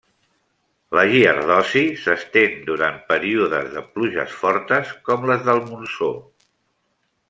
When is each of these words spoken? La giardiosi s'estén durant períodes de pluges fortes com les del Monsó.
La 0.99 1.03
giardiosi 1.11 1.83
s'estén 2.05 2.57
durant 2.71 2.99
períodes 3.13 3.71
de 3.77 3.87
pluges 3.95 4.35
fortes 4.43 4.99
com 5.11 5.33
les 5.33 5.49
del 5.51 5.67
Monsó. 5.71 6.15